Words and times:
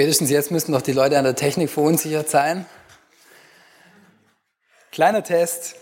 Spätestens 0.00 0.30
jetzt 0.30 0.50
müssten 0.50 0.72
doch 0.72 0.80
die 0.80 0.94
Leute 0.94 1.18
an 1.18 1.24
der 1.24 1.36
Technik 1.36 1.68
verunsichert 1.68 2.30
sein. 2.30 2.64
Kleiner 4.92 5.22
Test. 5.22 5.76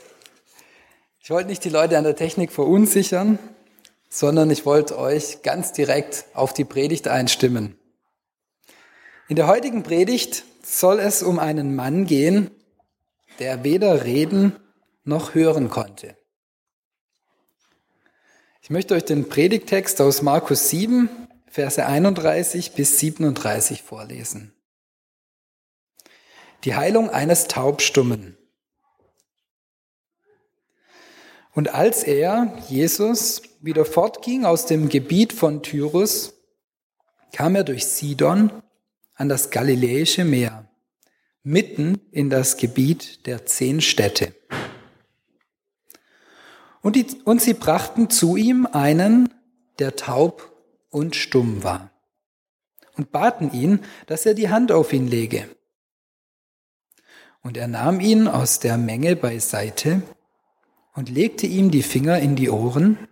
Ich 1.23 1.31
wollte 1.31 1.49
nicht 1.49 1.63
die 1.63 1.69
Leute 1.69 1.97
an 1.97 2.03
der 2.03 2.17
Technik 2.17 2.51
verunsichern, 2.51 3.39
sondern 4.09 4.51
ich 4.51 4.67
wollte 4.67 4.99
euch 4.99 5.43
ganz 5.43 5.73
direkt 5.73 6.25
auf 6.35 6.53
die 6.53 6.65
Predigt 6.65 7.07
einstimmen. 7.07 7.79
In 9.29 9.37
der 9.37 9.47
heutigen 9.47 9.85
Predigt 9.85 10.43
soll 10.65 10.99
es 10.99 11.23
um 11.23 11.39
einen 11.39 11.77
Mann 11.77 12.05
gehen, 12.05 12.51
der 13.39 13.63
weder 13.63 14.03
reden 14.03 14.57
noch 15.05 15.37
hören 15.37 15.71
konnte. 15.71 16.17
Ich 18.63 18.71
möchte 18.71 18.97
euch 18.97 19.05
den 19.05 19.29
Predigtext 19.29 20.01
aus 20.01 20.23
Markus 20.23 20.71
7, 20.71 21.09
Verse 21.51 21.85
31 21.85 22.73
bis 22.73 22.99
37 22.99 23.83
vorlesen. 23.83 24.53
Die 26.65 26.75
Heilung 26.75 27.11
eines 27.11 27.49
Taubstummen. 27.49 28.37
Und 31.53 31.75
als 31.75 32.05
er, 32.05 32.53
Jesus, 32.69 33.43
wieder 33.61 33.85
fortging 33.85 34.45
aus 34.45 34.67
dem 34.67 34.89
Gebiet 34.89 35.33
von 35.33 35.63
Tyrus, 35.63 36.35
kam 37.33 37.55
er 37.57 37.65
durch 37.65 37.87
Sidon 37.87 38.63
an 39.15 39.29
das 39.29 39.51
Galiläische 39.51 40.25
Meer, 40.25 40.69
mitten 41.43 42.01
in 42.13 42.31
das 42.31 42.57
Gebiet 42.57 43.27
der 43.27 43.47
zehn 43.47 43.81
Städte. 43.81 44.35
Und, 46.81 46.95
die, 46.95 47.07
und 47.25 47.43
sie 47.43 47.55
brachten 47.55 48.11
zu 48.11 48.37
ihm 48.37 48.67
einen, 48.67 49.35
der 49.79 49.97
taub 49.97 50.58
und 50.91 51.17
stumm 51.17 51.63
war, 51.63 51.91
und 52.97 53.13
baten 53.13 53.53
ihn, 53.53 53.81
dass 54.07 54.27
er 54.27 54.35
die 54.35 54.49
Hand 54.49 54.73
auf 54.73 54.93
ihn 54.93 55.07
lege. 55.07 55.49
Und 57.43 57.57
er 57.57 57.69
nahm 57.69 58.01
ihn 58.01 58.29
aus 58.29 58.59
der 58.59 58.77
Menge 58.77 59.17
beiseite 59.17 60.03
und 60.95 61.09
legte 61.09 61.47
ihm 61.47 61.71
die 61.71 61.83
Finger 61.83 62.19
in 62.19 62.37
die 62.37 62.51
Ohren 62.51 63.09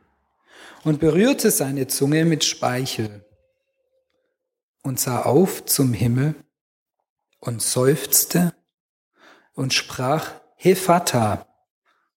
und 0.84 1.00
berührte 1.00 1.50
seine 1.50 1.86
Zunge 1.86 2.24
mit 2.24 2.44
Speichel 2.44 3.24
und 4.82 5.00
sah 5.00 5.22
auf 5.22 5.64
zum 5.64 5.92
Himmel 5.92 6.34
und 7.40 7.62
seufzte 7.62 8.54
und 9.54 9.72
sprach 9.74 10.32
Hephata, 10.56 11.46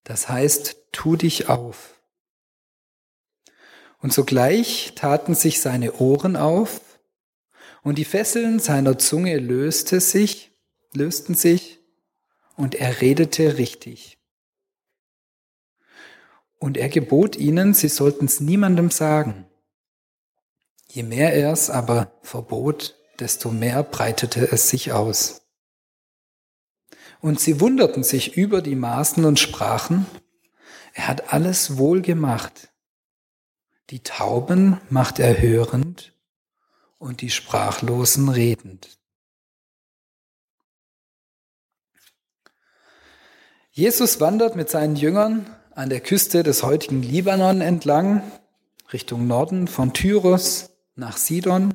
das 0.04 0.30
heißt, 0.30 0.88
tu 0.92 1.16
dich 1.16 1.50
auf. 1.50 1.99
Und 4.02 4.14
sogleich 4.14 4.94
taten 4.96 5.36
sich 5.36 5.62
seine 5.62 5.94
Ohren 5.94 6.36
auf, 6.36 6.82
und 7.82 7.98
die 7.98 8.06
Fesseln 8.06 8.60
seiner 8.60 8.98
Zunge 8.98 9.38
löste 9.38 10.02
sich, 10.02 10.52
lösten 10.94 11.36
sich, 11.36 11.80
und 12.56 12.76
er 12.76 13.02
redete 13.02 13.58
richtig. 13.58 14.18
Und 16.60 16.76
er 16.76 16.90
gebot 16.90 17.38
ihnen, 17.38 17.74
sie 17.74 17.88
sollten 17.88 18.26
es 18.26 18.42
niemandem 18.42 18.92
sagen. 18.92 19.46
Je 20.88 21.04
mehr 21.04 21.34
er 21.34 21.54
es 21.54 21.70
aber 21.70 22.12
verbot, 22.22 22.96
desto 23.20 23.52
mehr 23.52 23.84
breitete 23.84 24.52
es 24.52 24.70
sich 24.70 24.92
aus. 24.92 25.42
Und 27.22 27.40
sie 27.40 27.62
wunderten 27.62 28.04
sich 28.04 28.36
über 28.36 28.62
die 28.62 28.76
Maßen 28.76 29.24
und 29.26 29.40
sprachen, 29.40 30.06
er 30.94 31.08
hat 31.08 31.32
alles 31.34 31.78
wohl 31.78 32.02
gemacht. 32.02 32.70
Die 33.90 34.04
Tauben 34.04 34.80
macht 34.90 35.18
er 35.18 35.42
hörend 35.42 36.14
und 37.00 37.22
die 37.22 37.32
Sprachlosen 37.32 38.30
redend. 38.30 39.00
Jesus 43.72 44.20
wandert 44.20 44.56
mit 44.56 44.70
seinen 44.70 44.96
Jüngern 44.96 45.56
an 45.72 45.90
der 45.90 46.02
Küste 46.02 46.44
des 46.44 46.62
heutigen 46.62 47.02
Libanon 47.02 47.62
entlang, 47.62 48.22
Richtung 48.94 49.26
Norden 49.26 49.68
von 49.68 49.94
Tyrus 49.94 50.70
nach 50.96 51.18
Sidon 51.18 51.74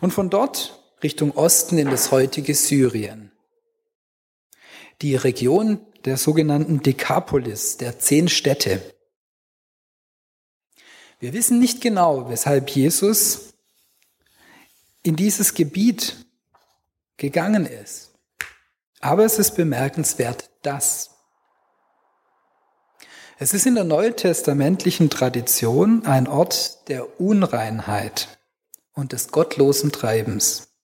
und 0.00 0.12
von 0.12 0.30
dort 0.30 0.80
Richtung 1.02 1.32
Osten 1.32 1.76
in 1.76 1.90
das 1.90 2.10
heutige 2.10 2.54
Syrien. 2.54 3.32
Die 5.02 5.16
Region 5.16 5.80
der 6.06 6.16
sogenannten 6.16 6.82
Dekapolis, 6.82 7.76
der 7.76 7.98
zehn 7.98 8.28
Städte, 8.28 8.93
wir 11.24 11.32
wissen 11.32 11.58
nicht 11.58 11.80
genau, 11.80 12.28
weshalb 12.28 12.68
Jesus 12.68 13.54
in 15.02 15.16
dieses 15.16 15.54
Gebiet 15.54 16.16
gegangen 17.16 17.64
ist. 17.64 18.10
Aber 19.00 19.24
es 19.24 19.38
ist 19.38 19.52
bemerkenswert, 19.52 20.50
dass 20.60 21.12
es 23.38 23.54
ist 23.54 23.64
in 23.64 23.74
der 23.74 23.84
neutestamentlichen 23.84 25.08
Tradition 25.08 26.04
ein 26.04 26.28
Ort 26.28 26.90
der 26.90 27.18
Unreinheit 27.18 28.38
und 28.92 29.12
des 29.12 29.28
gottlosen 29.28 29.92
Treibens. 29.92 30.74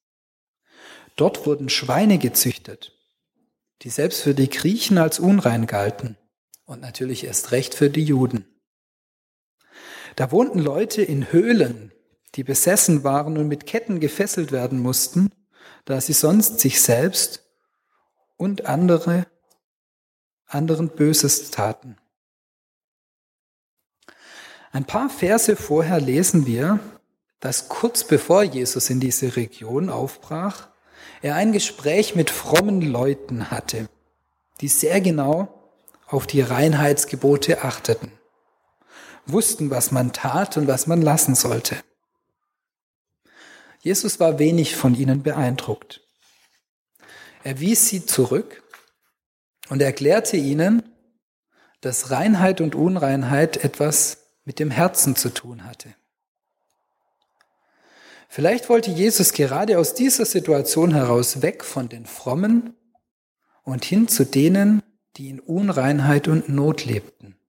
Dort 1.16 1.44
wurden 1.44 1.68
Schweine 1.68 2.16
gezüchtet, 2.16 2.98
die 3.82 3.90
selbst 3.90 4.22
für 4.22 4.34
die 4.34 4.48
Griechen 4.48 4.96
als 4.96 5.18
unrein 5.18 5.66
galten 5.66 6.16
und 6.64 6.80
natürlich 6.80 7.24
erst 7.24 7.52
recht 7.52 7.74
für 7.74 7.90
die 7.90 8.04
Juden. 8.04 8.49
Da 10.16 10.32
wohnten 10.32 10.58
Leute 10.58 11.02
in 11.02 11.32
Höhlen, 11.32 11.92
die 12.34 12.44
besessen 12.44 13.04
waren 13.04 13.38
und 13.38 13.48
mit 13.48 13.66
Ketten 13.66 14.00
gefesselt 14.00 14.52
werden 14.52 14.78
mussten, 14.78 15.30
da 15.84 16.00
sie 16.00 16.12
sonst 16.12 16.60
sich 16.60 16.80
selbst 16.80 17.44
und 18.36 18.66
andere, 18.66 19.26
anderen 20.46 20.88
Böses 20.88 21.50
taten. 21.50 21.96
Ein 24.72 24.84
paar 24.84 25.10
Verse 25.10 25.56
vorher 25.56 26.00
lesen 26.00 26.46
wir, 26.46 26.78
dass 27.40 27.68
kurz 27.68 28.04
bevor 28.04 28.42
Jesus 28.42 28.90
in 28.90 29.00
diese 29.00 29.36
Region 29.36 29.88
aufbrach, 29.88 30.68
er 31.22 31.34
ein 31.34 31.52
Gespräch 31.52 32.14
mit 32.14 32.30
frommen 32.30 32.82
Leuten 32.82 33.50
hatte, 33.50 33.88
die 34.60 34.68
sehr 34.68 35.00
genau 35.00 35.72
auf 36.06 36.26
die 36.26 36.40
Reinheitsgebote 36.40 37.62
achteten 37.62 38.12
wussten, 39.32 39.70
was 39.70 39.90
man 39.90 40.12
tat 40.12 40.56
und 40.56 40.66
was 40.66 40.86
man 40.86 41.02
lassen 41.02 41.34
sollte. 41.34 41.76
Jesus 43.80 44.20
war 44.20 44.38
wenig 44.38 44.76
von 44.76 44.94
ihnen 44.94 45.22
beeindruckt. 45.22 46.02
Er 47.42 47.60
wies 47.60 47.88
sie 47.88 48.04
zurück 48.04 48.62
und 49.70 49.80
erklärte 49.80 50.36
ihnen, 50.36 50.82
dass 51.80 52.10
Reinheit 52.10 52.60
und 52.60 52.74
Unreinheit 52.74 53.64
etwas 53.64 54.18
mit 54.44 54.58
dem 54.58 54.70
Herzen 54.70 55.16
zu 55.16 55.30
tun 55.30 55.64
hatte. 55.64 55.94
Vielleicht 58.28 58.68
wollte 58.68 58.90
Jesus 58.90 59.32
gerade 59.32 59.78
aus 59.78 59.94
dieser 59.94 60.24
Situation 60.24 60.94
heraus 60.94 61.42
weg 61.42 61.64
von 61.64 61.88
den 61.88 62.06
Frommen 62.06 62.74
und 63.64 63.84
hin 63.84 64.06
zu 64.06 64.24
denen, 64.24 64.82
die 65.16 65.30
in 65.30 65.40
Unreinheit 65.40 66.28
und 66.28 66.48
Not 66.48 66.84
lebten. 66.84 67.39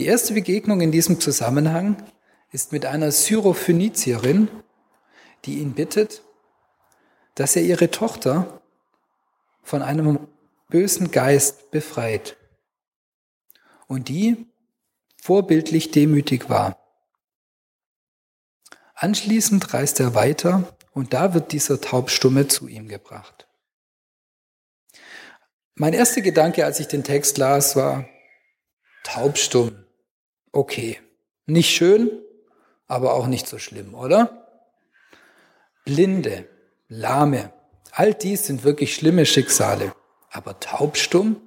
Die 0.00 0.06
erste 0.06 0.32
Begegnung 0.32 0.80
in 0.80 0.92
diesem 0.92 1.20
Zusammenhang 1.20 2.02
ist 2.52 2.72
mit 2.72 2.86
einer 2.86 3.12
Syrophönizierin, 3.12 4.48
die 5.44 5.58
ihn 5.58 5.74
bittet, 5.74 6.22
dass 7.34 7.54
er 7.54 7.60
ihre 7.60 7.90
Tochter 7.90 8.62
von 9.62 9.82
einem 9.82 10.26
bösen 10.70 11.10
Geist 11.10 11.70
befreit 11.70 12.38
und 13.88 14.08
die 14.08 14.46
vorbildlich 15.20 15.90
demütig 15.90 16.48
war. 16.48 16.78
Anschließend 18.94 19.74
reist 19.74 20.00
er 20.00 20.14
weiter 20.14 20.78
und 20.94 21.12
da 21.12 21.34
wird 21.34 21.52
dieser 21.52 21.78
Taubstumme 21.78 22.48
zu 22.48 22.68
ihm 22.68 22.88
gebracht. 22.88 23.48
Mein 25.74 25.92
erster 25.92 26.22
Gedanke, 26.22 26.64
als 26.64 26.80
ich 26.80 26.88
den 26.88 27.04
Text 27.04 27.36
las, 27.36 27.76
war 27.76 28.08
taubstumm 29.02 29.79
okay. 30.52 31.00
Nicht 31.46 31.70
schön, 31.70 32.10
aber 32.86 33.14
auch 33.14 33.26
nicht 33.26 33.48
so 33.48 33.58
schlimm, 33.58 33.94
oder? 33.94 34.46
Blinde, 35.84 36.48
Lahme, 36.88 37.52
all 37.92 38.14
dies 38.14 38.46
sind 38.46 38.62
wirklich 38.64 38.94
schlimme 38.94 39.26
Schicksale. 39.26 39.94
Aber 40.30 40.60
taubstumm? 40.60 41.40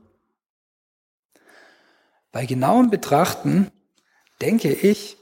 Bei 2.32 2.46
genauem 2.46 2.90
Betrachten 2.90 3.72
denke 4.42 4.74
ich, 4.74 5.18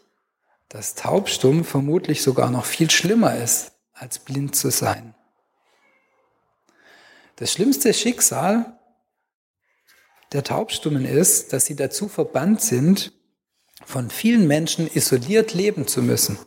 dass 0.69 0.95
taubstumm 0.95 1.65
vermutlich 1.65 2.23
sogar 2.23 2.49
noch 2.49 2.65
viel 2.65 2.89
schlimmer 2.89 3.35
ist, 3.35 3.73
als 3.93 4.19
blind 4.19 4.55
zu 4.55 4.71
sein. 4.71 5.13
Das 7.35 7.51
schlimmste 7.51 7.93
Schicksal 7.93 8.79
der 10.31 10.43
Taubstummen 10.43 11.05
ist, 11.05 11.51
dass 11.53 11.65
sie 11.65 11.75
dazu 11.75 12.07
verbannt 12.07 12.61
sind, 12.61 13.13
von 13.85 14.09
vielen 14.09 14.47
Menschen 14.47 14.87
isoliert 14.87 15.53
leben 15.53 15.87
zu 15.87 16.01
müssen. 16.01 16.37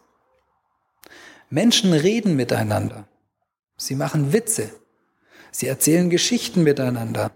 Menschen 1.50 1.92
reden 1.92 2.36
miteinander. 2.36 3.06
Sie 3.76 3.94
machen 3.94 4.32
Witze. 4.32 4.70
Sie 5.50 5.66
erzählen 5.66 6.10
Geschichten 6.10 6.62
miteinander. 6.62 7.30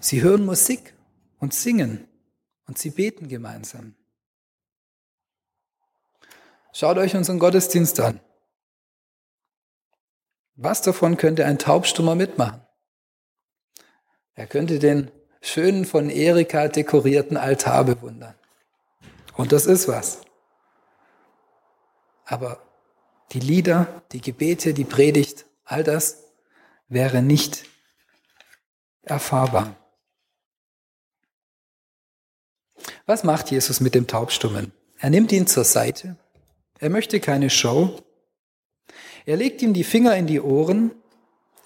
Sie 0.00 0.22
hören 0.22 0.44
Musik 0.44 0.94
und 1.38 1.54
singen 1.54 2.06
und 2.66 2.78
sie 2.78 2.90
beten 2.90 3.28
gemeinsam. 3.28 3.94
Schaut 6.72 6.98
euch 6.98 7.16
unseren 7.16 7.38
Gottesdienst 7.38 7.98
an. 8.00 8.20
Was 10.56 10.82
davon 10.82 11.16
könnte 11.16 11.46
ein 11.46 11.58
Taubstummer 11.58 12.14
mitmachen? 12.14 12.60
Er 14.34 14.46
könnte 14.46 14.78
den 14.78 15.10
schönen 15.40 15.84
von 15.84 16.10
Erika 16.10 16.68
dekorierten 16.68 17.36
Altar 17.36 17.84
bewundern. 17.84 18.34
Und 19.36 19.52
das 19.52 19.66
ist 19.66 19.88
was. 19.88 20.20
Aber 22.24 22.62
die 23.32 23.40
Lieder, 23.40 24.02
die 24.12 24.20
Gebete, 24.20 24.74
die 24.74 24.84
Predigt, 24.84 25.46
all 25.64 25.84
das 25.84 26.24
wäre 26.88 27.22
nicht 27.22 27.64
erfahrbar. 29.02 29.76
Was 33.04 33.22
macht 33.22 33.50
Jesus 33.50 33.80
mit 33.80 33.94
dem 33.94 34.06
Taubstummen? 34.06 34.72
Er 34.98 35.10
nimmt 35.10 35.30
ihn 35.32 35.46
zur 35.46 35.64
Seite. 35.64 36.16
Er 36.78 36.90
möchte 36.90 37.20
keine 37.20 37.50
Show. 37.50 38.00
Er 39.24 39.36
legt 39.36 39.62
ihm 39.62 39.74
die 39.74 39.84
Finger 39.84 40.16
in 40.16 40.26
die 40.26 40.40
Ohren. 40.40 40.92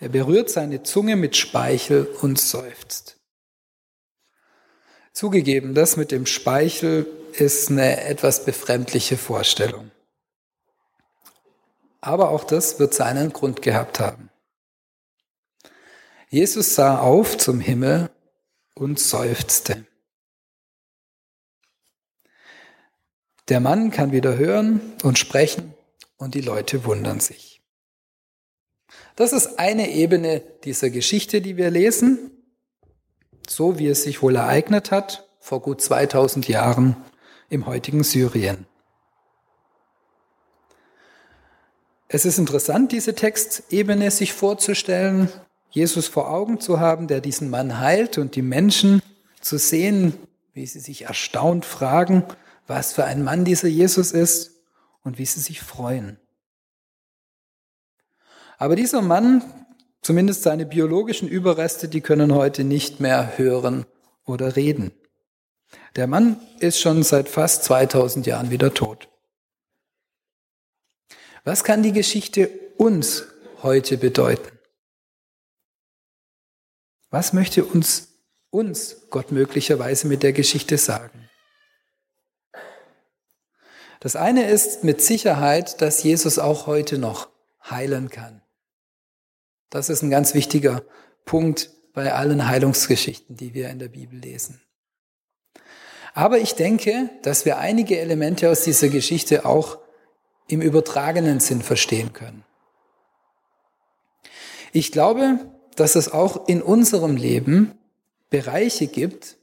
Er 0.00 0.08
berührt 0.08 0.50
seine 0.50 0.82
Zunge 0.82 1.16
mit 1.16 1.36
Speichel 1.36 2.06
und 2.20 2.38
seufzt. 2.38 3.19
Zugegeben, 5.12 5.74
das 5.74 5.96
mit 5.96 6.10
dem 6.10 6.26
Speichel 6.26 7.06
ist 7.32 7.70
eine 7.70 8.04
etwas 8.04 8.44
befremdliche 8.44 9.16
Vorstellung. 9.16 9.90
Aber 12.00 12.30
auch 12.30 12.44
das 12.44 12.78
wird 12.78 12.94
seinen 12.94 13.32
Grund 13.32 13.62
gehabt 13.62 14.00
haben. 14.00 14.30
Jesus 16.28 16.74
sah 16.74 16.98
auf 16.98 17.36
zum 17.36 17.60
Himmel 17.60 18.10
und 18.74 19.00
seufzte. 19.00 19.84
Der 23.48 23.60
Mann 23.60 23.90
kann 23.90 24.12
wieder 24.12 24.38
hören 24.38 24.80
und 25.02 25.18
sprechen 25.18 25.74
und 26.16 26.36
die 26.36 26.40
Leute 26.40 26.84
wundern 26.84 27.18
sich. 27.18 27.60
Das 29.16 29.32
ist 29.32 29.58
eine 29.58 29.90
Ebene 29.90 30.40
dieser 30.64 30.88
Geschichte, 30.88 31.40
die 31.40 31.56
wir 31.56 31.70
lesen, 31.70 32.30
so 33.50 33.80
wie 33.80 33.88
es 33.88 34.04
sich 34.04 34.22
wohl 34.22 34.36
ereignet 34.36 34.92
hat 34.92 35.28
vor 35.40 35.60
gut 35.60 35.80
2000 35.80 36.46
Jahren 36.46 36.96
im 37.48 37.66
heutigen 37.66 38.04
Syrien. 38.04 38.66
Es 42.06 42.24
ist 42.24 42.38
interessant, 42.38 42.92
diese 42.92 43.14
Textebene 43.14 44.12
sich 44.12 44.32
vorzustellen, 44.34 45.30
Jesus 45.70 46.06
vor 46.06 46.30
Augen 46.30 46.60
zu 46.60 46.78
haben, 46.78 47.08
der 47.08 47.20
diesen 47.20 47.50
Mann 47.50 47.80
heilt 47.80 48.18
und 48.18 48.36
die 48.36 48.42
Menschen 48.42 49.02
zu 49.40 49.58
sehen, 49.58 50.14
wie 50.54 50.66
sie 50.66 50.80
sich 50.80 51.02
erstaunt 51.02 51.64
fragen, 51.64 52.24
was 52.68 52.92
für 52.92 53.04
ein 53.04 53.24
Mann 53.24 53.44
dieser 53.44 53.68
Jesus 53.68 54.12
ist 54.12 54.60
und 55.02 55.18
wie 55.18 55.26
sie 55.26 55.40
sich 55.40 55.60
freuen. 55.60 56.20
Aber 58.58 58.76
dieser 58.76 59.02
Mann, 59.02 59.42
zumindest 60.10 60.42
seine 60.42 60.66
biologischen 60.66 61.28
Überreste, 61.28 61.86
die 61.86 62.00
können 62.00 62.34
heute 62.34 62.64
nicht 62.64 62.98
mehr 62.98 63.38
hören 63.38 63.86
oder 64.26 64.56
reden. 64.56 64.90
Der 65.94 66.08
Mann 66.08 66.40
ist 66.58 66.80
schon 66.80 67.04
seit 67.04 67.28
fast 67.28 67.62
2000 67.62 68.26
Jahren 68.26 68.50
wieder 68.50 68.74
tot. 68.74 69.08
Was 71.44 71.62
kann 71.62 71.84
die 71.84 71.92
Geschichte 71.92 72.50
uns 72.76 73.22
heute 73.62 73.98
bedeuten? 73.98 74.50
Was 77.10 77.32
möchte 77.32 77.64
uns, 77.64 78.08
uns 78.50 79.06
Gott 79.10 79.30
möglicherweise 79.30 80.08
mit 80.08 80.24
der 80.24 80.32
Geschichte 80.32 80.76
sagen? 80.76 81.30
Das 84.00 84.16
eine 84.16 84.50
ist 84.50 84.82
mit 84.82 85.02
Sicherheit, 85.02 85.80
dass 85.80 86.02
Jesus 86.02 86.40
auch 86.40 86.66
heute 86.66 86.98
noch 86.98 87.28
heilen 87.62 88.10
kann. 88.10 88.42
Das 89.70 89.88
ist 89.88 90.02
ein 90.02 90.10
ganz 90.10 90.34
wichtiger 90.34 90.82
Punkt 91.24 91.70
bei 91.92 92.12
allen 92.12 92.46
Heilungsgeschichten, 92.46 93.36
die 93.36 93.54
wir 93.54 93.70
in 93.70 93.78
der 93.78 93.88
Bibel 93.88 94.18
lesen. 94.18 94.60
Aber 96.12 96.38
ich 96.38 96.54
denke, 96.54 97.10
dass 97.22 97.44
wir 97.44 97.58
einige 97.58 97.98
Elemente 97.98 98.50
aus 98.50 98.64
dieser 98.64 98.88
Geschichte 98.88 99.44
auch 99.44 99.78
im 100.48 100.60
übertragenen 100.60 101.38
Sinn 101.38 101.62
verstehen 101.62 102.12
können. 102.12 102.44
Ich 104.72 104.90
glaube, 104.90 105.38
dass 105.76 105.94
es 105.94 106.10
auch 106.10 106.48
in 106.48 106.62
unserem 106.62 107.16
Leben 107.16 107.78
Bereiche 108.28 108.86
gibt, 108.86 109.36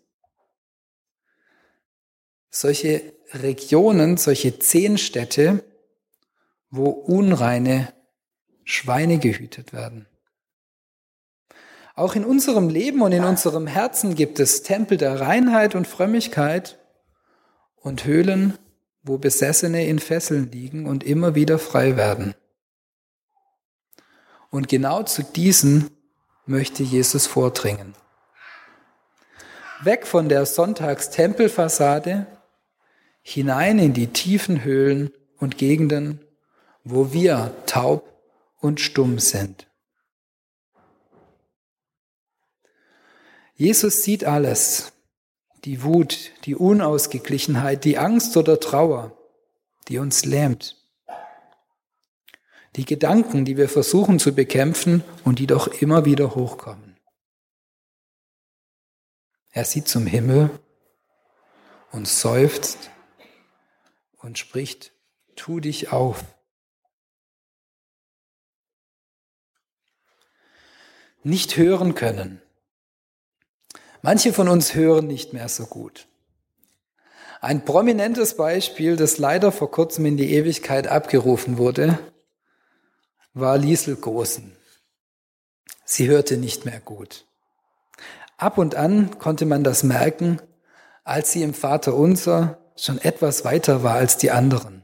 solche 2.49 3.13
Regionen, 3.33 4.17
solche 4.17 4.59
Zehnstädte, 4.59 5.63
wo 6.69 6.89
unreine 6.89 7.93
Schweine 8.63 9.19
gehütet 9.19 9.73
werden. 9.73 10.07
Auch 11.97 12.15
in 12.15 12.23
unserem 12.23 12.69
Leben 12.69 13.01
und 13.01 13.11
in 13.11 13.25
unserem 13.25 13.67
Herzen 13.67 14.15
gibt 14.15 14.39
es 14.39 14.63
Tempel 14.63 14.97
der 14.97 15.19
Reinheit 15.19 15.75
und 15.75 15.85
Frömmigkeit 15.85 16.79
und 17.81 18.05
Höhlen 18.05 18.57
wo 19.07 19.17
Besessene 19.17 19.87
in 19.87 19.99
Fesseln 19.99 20.51
liegen 20.51 20.85
und 20.85 21.03
immer 21.03 21.35
wieder 21.35 21.59
frei 21.59 21.95
werden. 21.95 22.35
Und 24.49 24.67
genau 24.67 25.03
zu 25.03 25.23
diesen 25.23 25.89
möchte 26.45 26.83
Jesus 26.83 27.27
vordringen. 27.27 27.93
Weg 29.81 30.07
von 30.07 30.29
der 30.29 30.45
Sonntagstempelfassade, 30.45 32.25
hinein 33.21 33.79
in 33.79 33.93
die 33.93 34.07
tiefen 34.07 34.63
Höhlen 34.63 35.11
und 35.37 35.57
Gegenden, 35.57 36.21
wo 36.83 37.13
wir 37.13 37.53
taub 37.65 38.13
und 38.59 38.79
stumm 38.79 39.19
sind. 39.19 39.66
Jesus 43.57 44.03
sieht 44.03 44.23
alles 44.23 44.93
die 45.65 45.81
Wut, 45.83 46.31
die 46.45 46.55
Unausgeglichenheit, 46.55 47.83
die 47.85 47.97
Angst 47.97 48.37
oder 48.37 48.59
Trauer, 48.59 49.17
die 49.87 49.97
uns 49.97 50.25
lähmt. 50.25 50.75
Die 52.75 52.85
Gedanken, 52.85 53.45
die 53.45 53.57
wir 53.57 53.67
versuchen 53.67 54.19
zu 54.19 54.35
bekämpfen 54.35 55.03
und 55.25 55.39
die 55.39 55.47
doch 55.47 55.67
immer 55.67 56.05
wieder 56.05 56.35
hochkommen. 56.35 56.97
Er 59.49 59.65
sieht 59.65 59.87
zum 59.87 60.05
Himmel 60.05 60.51
und 61.91 62.07
seufzt 62.07 62.91
und 64.17 64.37
spricht, 64.37 64.93
tu 65.35 65.59
dich 65.59 65.91
auf. 65.91 66.23
Nicht 71.23 71.57
hören 71.57 71.95
können, 71.95 72.39
Manche 74.01 74.33
von 74.33 74.47
uns 74.47 74.75
hören 74.75 75.07
nicht 75.07 75.33
mehr 75.33 75.49
so 75.49 75.65
gut. 75.65 76.07
Ein 77.41 77.65
prominentes 77.65 78.35
Beispiel, 78.35 78.95
das 78.95 79.17
leider 79.17 79.51
vor 79.51 79.69
kurzem 79.69 80.05
in 80.05 80.17
die 80.17 80.33
Ewigkeit 80.33 80.87
abgerufen 80.87 81.57
wurde, 81.57 81.99
war 83.33 83.57
Liesel 83.57 83.95
Gosen. 83.95 84.55
Sie 85.85 86.07
hörte 86.07 86.37
nicht 86.37 86.65
mehr 86.65 86.79
gut. 86.79 87.25
Ab 88.37 88.57
und 88.57 88.75
an 88.75 89.19
konnte 89.19 89.45
man 89.45 89.63
das 89.63 89.83
merken, 89.83 90.41
als 91.03 91.31
sie 91.31 91.43
im 91.43 91.53
Vater 91.53 91.95
Unser 91.95 92.59
schon 92.75 92.99
etwas 92.99 93.45
weiter 93.45 93.83
war 93.83 93.95
als 93.95 94.17
die 94.17 94.31
anderen. 94.31 94.83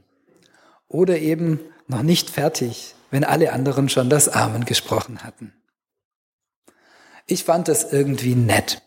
Oder 0.88 1.18
eben 1.18 1.60
noch 1.86 2.02
nicht 2.02 2.30
fertig, 2.30 2.94
wenn 3.10 3.24
alle 3.24 3.52
anderen 3.52 3.88
schon 3.88 4.10
das 4.10 4.28
Amen 4.28 4.64
gesprochen 4.64 5.22
hatten. 5.22 5.52
Ich 7.26 7.44
fand 7.44 7.68
das 7.68 7.92
irgendwie 7.92 8.34
nett. 8.34 8.82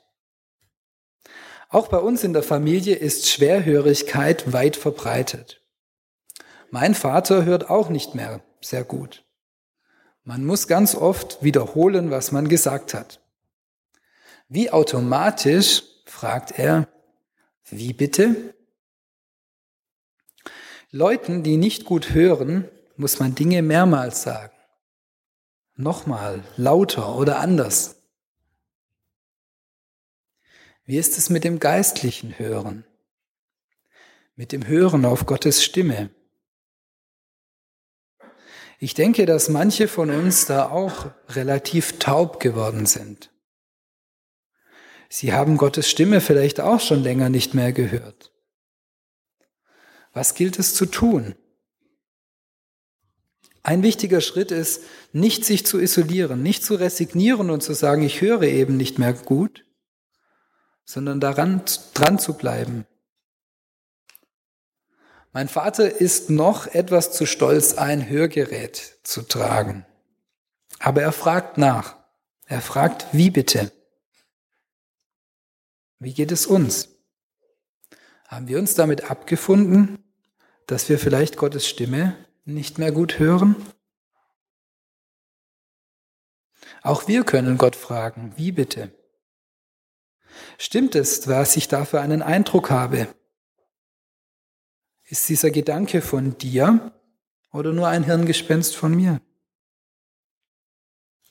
Auch 1.69 1.89
bei 1.89 1.97
uns 1.97 2.24
in 2.24 2.33
der 2.33 2.43
Familie 2.43 2.95
ist 2.95 3.27
Schwerhörigkeit 3.27 4.53
weit 4.53 4.77
verbreitet. 4.77 5.62
Mein 6.71 6.95
Vater 6.95 7.45
hört 7.45 7.69
auch 7.69 7.89
nicht 7.89 8.15
mehr 8.15 8.41
sehr 8.62 8.83
gut. 8.83 9.25
Man 10.24 10.45
muss 10.45 10.67
ganz 10.67 10.95
oft 10.95 11.43
wiederholen, 11.43 12.12
was 12.12 12.31
man 12.31 12.47
gesagt 12.47 12.93
hat. 12.93 13.21
Wie 14.50 14.71
automatisch, 14.71 15.83
fragt 16.05 16.57
er, 16.57 16.88
wie 17.69 17.93
bitte? 17.93 18.53
Leuten, 20.91 21.43
die 21.43 21.57
nicht 21.57 21.83
gut 21.83 22.13
hören, 22.13 22.67
muss 22.95 23.19
man 23.19 23.36
Dinge 23.36 23.62
mehrmals 23.62 24.24
sagen. 24.24 24.55
Nochmal, 25.75 26.43
lauter 26.55 27.15
oder 27.17 27.39
anders. 27.39 27.96
Wie 30.88 30.98
ist 30.98 31.17
es 31.17 31.29
mit 31.29 31.44
dem 31.44 31.60
geistlichen 31.60 32.39
Hören? 32.39 32.86
Mit 34.38 34.53
dem 34.53 34.65
Hören 34.65 35.03
auf 35.03 35.25
Gottes 35.25 35.62
Stimme? 35.62 36.12
Ich 38.79 38.94
denke, 38.94 39.25
dass 39.25 39.50
manche 39.50 39.89
von 39.89 40.10
uns 40.10 40.46
da 40.46 40.70
auch 40.70 41.12
relativ 41.27 42.00
taub 42.00 42.39
geworden 42.39 42.86
sind. 42.86 43.32
Sie 45.10 45.34
haben 45.34 45.58
Gottes 45.58 45.89
Stimme 45.89 46.22
vielleicht 46.22 46.62
auch 46.62 46.79
schon 46.79 47.03
länger 47.03 47.27
nicht 47.27 47.53
mehr 47.53 47.74
gehört. 47.74 48.32
Was 50.13 50.36
gilt 50.36 50.58
es 50.58 50.74
zu 50.74 50.86
tun? 50.86 51.36
Ein 53.62 53.84
wichtiger 53.84 54.22
Schritt 54.22 54.51
ist, 54.51 54.84
nicht 55.12 55.44
sich 55.44 55.65
zu 55.65 55.79
isolieren, 55.79 56.41
nicht 56.41 56.63
zu 56.63 56.75
resignieren 56.75 57.50
und 57.50 57.62
zu 57.62 57.74
sagen, 57.74 58.03
ich 58.03 58.22
höre 58.22 58.44
eben 58.44 58.77
nicht 58.77 59.00
mehr 59.00 59.12
gut, 59.12 59.66
sondern 60.88 61.20
daran 61.20 61.62
dran 61.94 62.17
zu 62.17 62.34
bleiben. 62.34 62.88
Mein 65.34 65.50
Vater 65.50 66.00
ist 66.00 66.29
noch 66.29 66.65
etwas 66.65 67.12
zu 67.12 67.25
stolz, 67.27 67.74
ein 67.74 68.10
Hörgerät 68.10 68.98
zu 69.03 69.22
tragen. 69.22 69.86
Aber 70.79 71.01
er 71.01 71.12
fragt 71.12 71.58
nach. 71.58 71.98
Er 72.46 72.62
fragt, 72.62 73.08
wie 73.12 73.29
bitte? 73.29 73.72
Wie 76.00 76.13
geht 76.13 76.32
es 76.32 76.48
uns? 76.48 76.89
Haben 78.27 78.48
wir 78.48 78.58
uns 78.58 78.74
damit 78.74 79.12
abgefunden, 79.12 80.00
dass 80.67 80.88
wir 80.88 80.98
vielleicht 80.98 81.36
Gottes 81.36 81.67
Stimme 81.67 82.15
nicht 82.46 82.77
mehr 82.77 82.94
gut 82.94 83.20
hören? 83.20 83.56
Auch 86.82 87.10
wir 87.10 87.25
können 87.25 87.58
Gott 87.58 87.75
fragen, 87.75 88.34
wie 88.38 88.53
bitte? 88.53 88.91
Stimmt 90.58 90.96
es, 90.96 91.27
was 91.27 91.58
ich 91.58 91.67
da 91.67 91.86
für 91.86 92.01
einen 92.01 92.22
Eindruck 92.22 92.70
habe? 92.70 93.08
Ist 95.06 95.29
dieser 95.29 95.51
Gedanke 95.51 96.01
von 96.01 96.38
dir 96.38 96.91
oder 97.51 97.72
nur 97.72 97.88
ein 97.88 98.03
Hirngespenst 98.03 98.75
von 98.75 98.96
mir? 98.96 99.22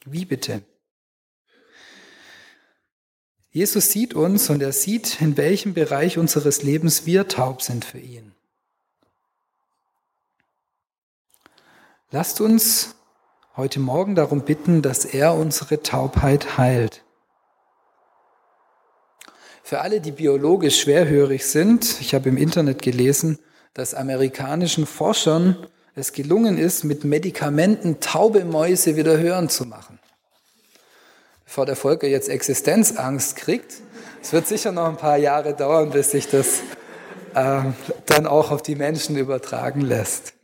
Wie 0.04 0.24
bitte? 0.24 0.62
Jesus 3.50 3.90
sieht 3.90 4.12
uns 4.12 4.50
und 4.50 4.60
er 4.60 4.72
sieht, 4.72 5.20
in 5.22 5.38
welchem 5.38 5.72
Bereich 5.72 6.18
unseres 6.18 6.62
Lebens 6.62 7.06
wir 7.06 7.26
taub 7.26 7.62
sind 7.62 7.86
für 7.86 7.98
ihn. 7.98 8.34
Lasst 12.10 12.40
uns 12.42 12.96
heute 13.56 13.80
Morgen 13.80 14.14
darum 14.14 14.44
bitten, 14.44 14.82
dass 14.82 15.06
er 15.06 15.34
unsere 15.34 15.82
Taubheit 15.82 16.58
heilt. 16.58 17.02
Für 19.66 19.80
alle, 19.80 20.00
die 20.00 20.12
biologisch 20.12 20.80
schwerhörig 20.80 21.44
sind, 21.44 22.00
ich 22.00 22.14
habe 22.14 22.28
im 22.28 22.36
Internet 22.36 22.82
gelesen, 22.82 23.38
dass 23.74 23.94
amerikanischen 23.94 24.86
Forschern 24.86 25.56
es 25.96 26.12
gelungen 26.12 26.56
ist, 26.56 26.84
mit 26.84 27.04
Medikamenten 27.04 27.98
taube 28.00 28.44
Mäuse 28.44 28.96
wieder 28.96 29.18
hören 29.18 29.48
zu 29.48 29.66
machen 29.66 29.98
bevor 31.46 31.64
der 31.64 31.76
Volker 31.76 32.06
jetzt 32.06 32.28
Existenzangst 32.28 33.36
kriegt. 33.36 33.76
Es 34.20 34.32
wird 34.34 34.46
sicher 34.46 34.72
noch 34.72 34.88
ein 34.88 34.96
paar 34.96 35.16
Jahre 35.16 35.54
dauern, 35.54 35.90
bis 35.90 36.10
sich 36.10 36.28
das 36.28 36.60
äh, 37.34 37.62
dann 38.04 38.26
auch 38.26 38.50
auf 38.50 38.60
die 38.60 38.74
Menschen 38.74 39.16
übertragen 39.16 39.80
lässt. 39.80 40.34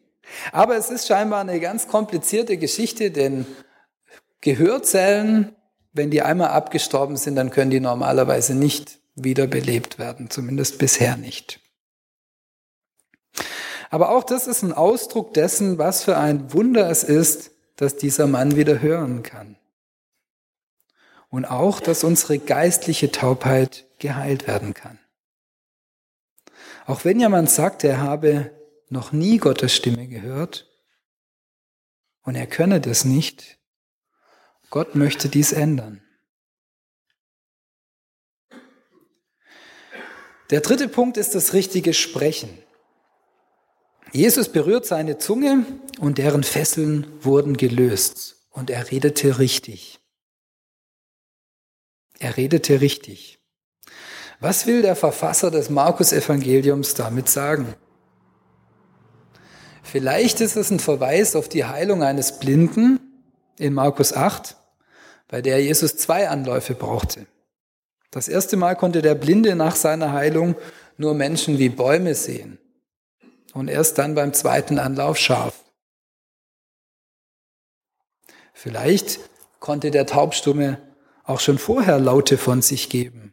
Aber 0.53 0.77
es 0.77 0.89
ist 0.89 1.07
scheinbar 1.07 1.41
eine 1.41 1.61
ganz 1.61 1.89
komplizierte 1.89 2.57
Geschichte, 2.57 3.11
denn 3.11 3.45
Gehörzellen, 4.41 5.55
wenn 5.93 6.11
die 6.11 6.23
einmal 6.23 6.49
abgestorben 6.49 7.17
sind, 7.17 7.37
dann 7.37 7.51
können 7.51 7.71
die 7.71 7.81
normalerweise 7.81 8.55
nicht 8.55 9.02
wiederbelebt 9.15 9.99
werden, 9.99 10.31
zumindest 10.31 10.79
bisher 10.79 11.17
nicht. 11.17 11.61
Aber 13.91 14.11
auch 14.11 14.25
das 14.25 14.47
ist 14.47 14.63
ein 14.63 14.73
Ausdruck 14.73 15.35
dessen, 15.35 15.79
was 15.79 16.05
für 16.05 16.17
ein 16.17 16.53
Wunder 16.53 16.89
es 16.89 17.05
ist, 17.05 17.51
dass 17.77 17.97
dieser 17.97 18.27
Mann 18.27 18.57
wieder 18.57 18.81
hören 18.81 19.23
kann 19.23 19.57
und 21.33 21.47
auch, 21.47 21.81
dass 21.81 22.05
unsere 22.05 22.39
geistliche 22.39 23.11
Taubheit 23.11 23.87
geheilt 23.99 24.47
werden 24.47 24.75
kann. 24.75 24.99
Auch 26.87 27.05
wenn 27.07 27.19
jemand 27.19 27.51
sagt, 27.51 27.85
er 27.85 28.01
habe 28.01 28.51
noch 28.91 29.13
nie 29.13 29.39
Gottes 29.39 29.75
Stimme 29.75 30.09
gehört 30.09 30.71
und 32.23 32.35
er 32.35 32.47
könne 32.47 32.83
das 32.83 33.07
nicht, 33.07 33.59
Gott 34.69 34.95
möchte 34.95 35.31
dies 35.31 35.53
ändern. 35.53 36.02
Der 40.53 40.61
dritte 40.61 40.87
Punkt 40.87 41.17
ist 41.17 41.35
das 41.35 41.55
richtige 41.55 41.95
Sprechen. 41.95 42.51
Jesus 44.13 44.51
berührt 44.51 44.85
seine 44.85 45.17
Zunge 45.17 45.65
und 45.99 46.19
deren 46.19 46.45
Fesseln 46.45 47.07
wurden 47.23 47.57
gelöst 47.57 48.37
und 48.51 48.69
er 48.69 48.91
redete 48.91 49.39
richtig. 49.39 49.99
Er 52.19 52.37
redete 52.37 52.83
richtig. 52.83 53.39
Was 54.41 54.67
will 54.67 54.83
der 54.83 54.95
Verfasser 54.95 55.51
des 55.51 55.71
Markus-Evangeliums 55.71 56.93
damit 56.93 57.31
sagen? 57.31 57.75
Vielleicht 59.83 60.43
ist 60.43 60.57
es 60.57 60.71
ein 60.71 60.81
Verweis 60.81 61.35
auf 61.35 61.49
die 61.49 61.65
Heilung 61.65 62.03
eines 62.03 62.41
Blinden 62.41 63.01
in 63.57 63.73
Markus 63.73 64.13
8, 64.13 64.57
bei 65.29 65.41
der 65.41 65.63
Jesus 65.63 65.97
zwei 65.97 66.29
Anläufe 66.29 66.75
brauchte. 66.75 67.27
Das 68.13 68.29
erste 68.29 68.59
Mal 68.59 68.77
konnte 68.77 69.01
der 69.01 69.15
Blinde 69.15 69.57
nach 69.57 69.75
seiner 69.75 70.13
Heilung 70.13 70.55
nur 70.99 71.15
Menschen 71.15 71.59
wie 71.59 71.71
Bäume 71.71 72.15
sehen 72.15 72.59
und 73.55 73.69
erst 73.69 73.97
dann 73.97 74.15
beim 74.15 74.35
zweiten 74.35 74.79
Anlauf 74.79 75.17
scharf. 75.17 75.65
Vielleicht 78.53 79.19
konnte 79.61 79.91
der 79.91 80.05
Taubstumme 80.07 80.79
auch 81.25 81.41
schon 81.41 81.57
vorher 81.57 81.99
Laute 81.99 82.37
von 82.37 82.61
sich 82.61 82.91
geben, 82.91 83.33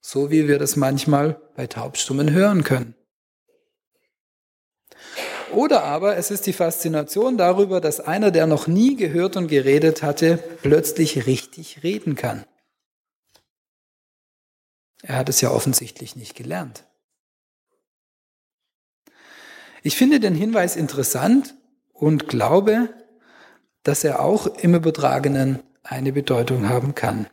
so 0.00 0.30
wie 0.30 0.48
wir 0.48 0.58
das 0.58 0.76
manchmal 0.76 1.38
bei 1.54 1.66
Taubstummen 1.66 2.32
hören 2.32 2.64
können. 2.64 2.94
Oder 5.52 5.84
aber 5.84 6.16
es 6.16 6.30
ist 6.30 6.46
die 6.46 6.54
Faszination 6.54 7.36
darüber, 7.36 7.82
dass 7.82 8.00
einer, 8.00 8.30
der 8.30 8.46
noch 8.46 8.66
nie 8.66 8.96
gehört 8.96 9.36
und 9.36 9.48
geredet 9.48 10.02
hatte, 10.02 10.38
plötzlich 10.62 11.26
richtig 11.26 11.82
reden 11.82 12.14
kann. 12.14 12.46
Er 15.02 15.16
hat 15.16 15.28
es 15.28 15.40
ja 15.40 15.50
offensichtlich 15.50 16.16
nicht 16.16 16.34
gelernt. 16.34 16.84
Ich 19.82 19.96
finde 19.96 20.18
den 20.18 20.34
Hinweis 20.34 20.74
interessant 20.74 21.54
und 21.92 22.28
glaube, 22.28 22.88
dass 23.82 24.02
er 24.02 24.20
auch 24.20 24.46
im 24.46 24.74
Übertragenen 24.74 25.62
eine 25.84 26.12
Bedeutung 26.12 26.68
haben 26.68 26.94
kann. 26.94 27.28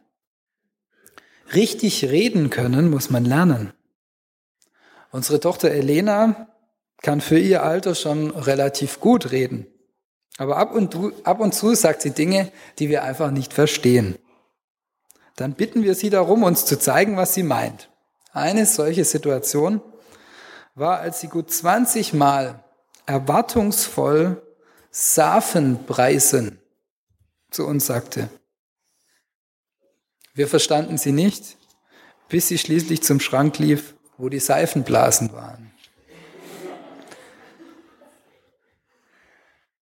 Richtig 1.53 2.05
reden 2.05 2.49
können 2.49 2.89
muss 2.89 3.09
man 3.09 3.25
lernen. 3.25 3.73
Unsere 5.11 5.39
Tochter 5.39 5.71
Elena 5.71 6.47
kann 7.01 7.21
für 7.21 7.37
ihr 7.37 7.63
Alter 7.63 7.95
schon 7.95 8.31
relativ 8.31 8.99
gut 8.99 9.31
reden. 9.31 9.67
Aber 10.37 10.57
ab 10.57 10.73
und, 10.73 10.97
ab 11.23 11.39
und 11.39 11.53
zu 11.53 11.75
sagt 11.75 12.01
sie 12.01 12.11
Dinge, 12.11 12.51
die 12.79 12.89
wir 12.89 13.03
einfach 13.03 13.29
nicht 13.29 13.53
verstehen. 13.53 14.17
Dann 15.35 15.53
bitten 15.53 15.83
wir 15.83 15.95
sie 15.95 16.09
darum, 16.09 16.43
uns 16.43 16.65
zu 16.65 16.77
zeigen, 16.77 17.17
was 17.17 17.33
sie 17.33 17.43
meint. 17.43 17.89
Eine 18.31 18.65
solche 18.65 19.05
Situation 19.05 19.81
war, 20.75 20.99
als 20.99 21.21
sie 21.21 21.27
gut 21.27 21.51
20 21.51 22.13
Mal 22.13 22.63
erwartungsvoll 23.05 24.41
Safenpreisen 24.91 26.59
zu 27.49 27.65
uns 27.65 27.85
sagte. 27.85 28.29
Wir 30.33 30.47
verstanden 30.47 30.97
sie 30.97 31.11
nicht, 31.11 31.57
bis 32.27 32.47
sie 32.47 32.57
schließlich 32.57 33.03
zum 33.03 33.19
Schrank 33.19 33.59
lief, 33.59 33.95
wo 34.17 34.29
die 34.29 34.39
Seifenblasen 34.39 35.31
waren. 35.33 35.71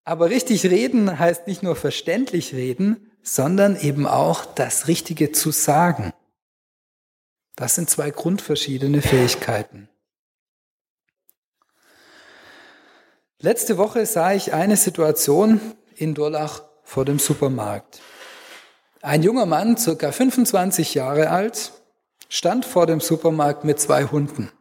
Aber 0.03 0.29
richtig 0.29 0.65
reden 0.65 1.19
heißt 1.19 1.47
nicht 1.47 1.63
nur 1.63 1.75
verständlich 1.75 2.53
reden, 2.53 3.10
sondern 3.23 3.75
eben 3.75 4.07
auch 4.07 4.45
das 4.45 4.87
Richtige 4.87 5.31
zu 5.31 5.51
sagen. 5.51 6.13
Das 7.55 7.75
sind 7.75 7.89
zwei 7.89 8.11
grundverschiedene 8.11 9.01
Fähigkeiten. 9.01 9.89
Letzte 13.39 13.77
Woche 13.77 14.05
sah 14.05 14.33
ich 14.33 14.53
eine 14.53 14.77
Situation 14.77 15.59
in 15.95 16.13
Durlach 16.13 16.63
vor 16.83 17.05
dem 17.05 17.19
Supermarkt. 17.19 18.01
Ein 19.01 19.23
junger 19.23 19.47
Mann, 19.47 19.77
circa 19.77 20.11
25 20.11 20.93
Jahre 20.93 21.31
alt, 21.31 21.71
stand 22.29 22.65
vor 22.65 22.85
dem 22.85 22.99
Supermarkt 22.99 23.63
mit 23.63 23.79
zwei 23.79 24.05
Hunden. 24.05 24.51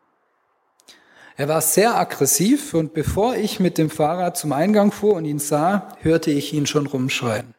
Er 1.37 1.49
war 1.49 1.61
sehr 1.61 1.97
aggressiv 1.97 2.75
und 2.75 2.95
bevor 2.95 3.37
ich 3.37 3.61
mit 3.61 3.79
dem 3.79 3.91
Fahrrad 3.91 4.37
zum 4.37 4.53
Eingang 4.53 4.93
fuhr 4.93 5.15
und 5.15 5.25
ihn 5.25 5.39
sah, 5.39 5.97
hörte 6.01 6.31
ich 6.31 6.53
ihn 6.53 6.67
schon 6.67 6.87
rumschreien. 6.87 7.55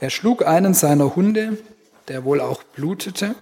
Er 0.00 0.10
schlug 0.10 0.46
einen 0.46 0.74
seiner 0.74 1.16
Hunde, 1.16 1.58
der 2.08 2.24
wohl 2.24 2.40
auch 2.40 2.62
blutete. 2.62 3.34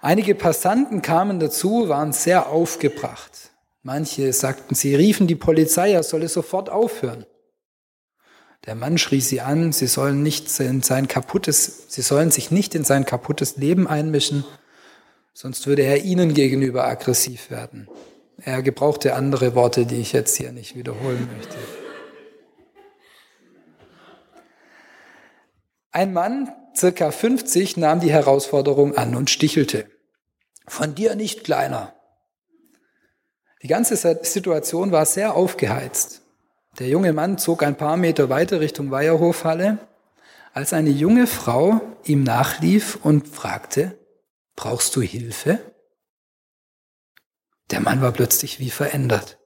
Einige 0.00 0.34
Passanten 0.34 1.02
kamen 1.02 1.40
dazu, 1.40 1.88
waren 1.88 2.12
sehr 2.12 2.48
aufgebracht. 2.48 3.50
Manche 3.82 4.32
sagten, 4.32 4.74
sie 4.74 4.94
riefen 4.94 5.26
die 5.26 5.34
Polizei, 5.34 5.92
er 5.92 6.02
solle 6.02 6.28
sofort 6.28 6.70
aufhören. 6.70 7.24
Der 8.66 8.74
Mann 8.74 8.98
schrie 8.98 9.20
sie 9.20 9.40
an, 9.40 9.72
sie 9.72 9.86
sollen 9.86 10.22
nicht 10.22 10.58
in 10.58 10.82
sein 10.82 11.06
kaputtes, 11.06 11.84
sie 11.88 12.02
sollen 12.02 12.30
sich 12.30 12.50
nicht 12.50 12.74
in 12.74 12.84
sein 12.84 13.04
kaputtes 13.06 13.56
Leben 13.56 13.86
einmischen, 13.86 14.44
sonst 15.34 15.66
würde 15.66 15.82
er 15.82 16.04
ihnen 16.04 16.34
gegenüber 16.34 16.84
aggressiv 16.86 17.50
werden. 17.50 17.88
Er 18.38 18.62
gebrauchte 18.62 19.14
andere 19.14 19.54
Worte, 19.54 19.86
die 19.86 20.00
ich 20.00 20.12
jetzt 20.12 20.36
hier 20.36 20.52
nicht 20.52 20.74
wiederholen 20.76 21.28
möchte. 21.36 21.56
Ein 25.96 26.12
Mann, 26.12 26.52
circa 26.76 27.10
50, 27.10 27.78
nahm 27.78 28.00
die 28.00 28.12
Herausforderung 28.12 28.98
an 28.98 29.16
und 29.16 29.30
stichelte. 29.30 29.86
Von 30.68 30.94
dir 30.94 31.14
nicht 31.14 31.42
kleiner. 31.42 31.94
Die 33.62 33.66
ganze 33.66 33.96
Situation 33.96 34.92
war 34.92 35.06
sehr 35.06 35.34
aufgeheizt. 35.34 36.20
Der 36.78 36.88
junge 36.88 37.14
Mann 37.14 37.38
zog 37.38 37.62
ein 37.62 37.78
paar 37.78 37.96
Meter 37.96 38.28
weiter 38.28 38.60
Richtung 38.60 38.90
Weierhofhalle, 38.90 39.78
als 40.52 40.74
eine 40.74 40.90
junge 40.90 41.26
Frau 41.26 41.80
ihm 42.04 42.24
nachlief 42.24 42.98
und 43.02 43.26
fragte, 43.26 43.98
brauchst 44.54 44.94
du 44.96 45.00
Hilfe? 45.00 45.60
Der 47.70 47.80
Mann 47.80 48.02
war 48.02 48.12
plötzlich 48.12 48.60
wie 48.60 48.68
verändert. 48.68 49.38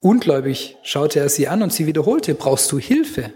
Ungläubig 0.00 0.78
schaute 0.82 1.20
er 1.20 1.28
sie 1.28 1.46
an 1.46 1.62
und 1.62 1.74
sie 1.74 1.84
wiederholte, 1.84 2.34
brauchst 2.34 2.72
du 2.72 2.78
Hilfe? 2.78 3.34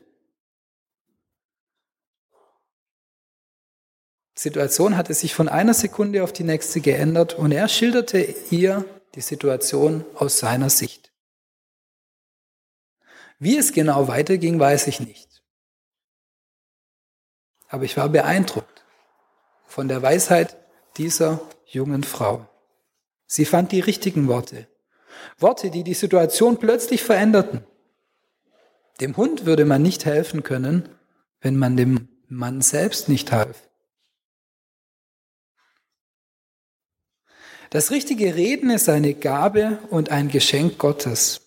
Die 4.31 4.31
Situation 4.42 4.96
hatte 4.96 5.14
sich 5.14 5.34
von 5.34 5.48
einer 5.48 5.72
Sekunde 5.72 6.24
auf 6.24 6.32
die 6.32 6.42
nächste 6.42 6.80
geändert 6.80 7.34
und 7.34 7.52
er 7.52 7.68
schilderte 7.68 8.18
ihr 8.50 8.84
die 9.14 9.20
Situation 9.20 10.04
aus 10.16 10.38
seiner 10.38 10.68
Sicht. 10.68 11.12
Wie 13.38 13.56
es 13.56 13.72
genau 13.72 14.08
weiterging, 14.08 14.58
weiß 14.58 14.88
ich 14.88 14.98
nicht. 14.98 15.42
Aber 17.68 17.84
ich 17.84 17.96
war 17.96 18.08
beeindruckt 18.08 18.84
von 19.64 19.86
der 19.86 20.02
Weisheit 20.02 20.56
dieser 20.96 21.40
jungen 21.64 22.02
Frau. 22.02 22.46
Sie 23.26 23.44
fand 23.44 23.70
die 23.70 23.80
richtigen 23.80 24.26
Worte. 24.26 24.66
Worte, 25.38 25.70
die 25.70 25.84
die 25.84 25.94
Situation 25.94 26.58
plötzlich 26.58 27.04
veränderten. 27.04 27.64
Dem 29.00 29.16
Hund 29.16 29.46
würde 29.46 29.64
man 29.64 29.82
nicht 29.82 30.04
helfen 30.04 30.42
können, 30.42 30.88
wenn 31.40 31.56
man 31.56 31.76
dem 31.76 32.08
Mann 32.26 32.60
selbst 32.60 33.08
nicht 33.08 33.30
half. 33.30 33.68
Das 37.72 37.90
richtige 37.90 38.34
Reden 38.34 38.68
ist 38.68 38.90
eine 38.90 39.14
Gabe 39.14 39.78
und 39.88 40.10
ein 40.10 40.28
Geschenk 40.28 40.76
Gottes. 40.76 41.40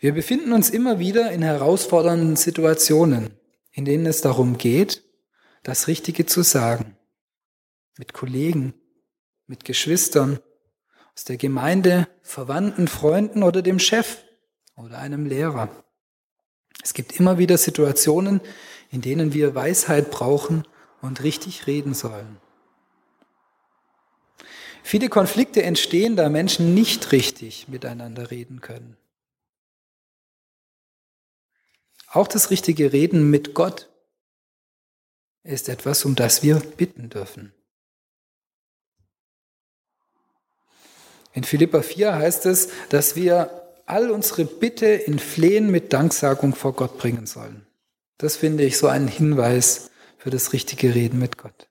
Wir 0.00 0.12
befinden 0.12 0.52
uns 0.52 0.70
immer 0.70 0.98
wieder 0.98 1.30
in 1.30 1.42
herausfordernden 1.42 2.34
Situationen, 2.34 3.30
in 3.70 3.84
denen 3.84 4.06
es 4.06 4.20
darum 4.20 4.58
geht, 4.58 5.04
das 5.62 5.86
Richtige 5.86 6.26
zu 6.26 6.42
sagen. 6.42 6.96
Mit 7.96 8.12
Kollegen, 8.12 8.74
mit 9.46 9.64
Geschwistern, 9.64 10.40
aus 11.14 11.22
der 11.22 11.36
Gemeinde, 11.36 12.08
Verwandten, 12.20 12.88
Freunden 12.88 13.44
oder 13.44 13.62
dem 13.62 13.78
Chef 13.78 14.24
oder 14.74 14.98
einem 14.98 15.26
Lehrer. 15.26 15.68
Es 16.82 16.92
gibt 16.92 17.20
immer 17.20 17.38
wieder 17.38 17.56
Situationen, 17.56 18.40
in 18.90 19.00
denen 19.00 19.32
wir 19.32 19.54
Weisheit 19.54 20.10
brauchen 20.10 20.66
und 21.02 21.22
richtig 21.22 21.68
reden 21.68 21.94
sollen. 21.94 22.40
Viele 24.88 25.10
Konflikte 25.10 25.62
entstehen, 25.64 26.16
da 26.16 26.30
Menschen 26.30 26.72
nicht 26.72 27.12
richtig 27.12 27.68
miteinander 27.68 28.30
reden 28.30 28.62
können. 28.62 28.96
Auch 32.10 32.26
das 32.26 32.48
richtige 32.48 32.90
Reden 32.90 33.28
mit 33.28 33.52
Gott 33.52 33.90
ist 35.42 35.68
etwas, 35.68 36.06
um 36.06 36.14
das 36.14 36.42
wir 36.42 36.54
bitten 36.60 37.10
dürfen. 37.10 37.52
In 41.34 41.44
Philippa 41.44 41.82
4 41.82 42.14
heißt 42.14 42.46
es, 42.46 42.70
dass 42.88 43.14
wir 43.14 43.68
all 43.84 44.10
unsere 44.10 44.46
Bitte 44.46 44.86
in 44.86 45.18
Flehen 45.18 45.70
mit 45.70 45.92
Danksagung 45.92 46.54
vor 46.54 46.72
Gott 46.72 46.96
bringen 46.96 47.26
sollen. 47.26 47.66
Das 48.16 48.38
finde 48.38 48.64
ich 48.64 48.78
so 48.78 48.86
einen 48.86 49.08
Hinweis 49.08 49.90
für 50.16 50.30
das 50.30 50.54
richtige 50.54 50.94
Reden 50.94 51.18
mit 51.18 51.36
Gott. 51.36 51.67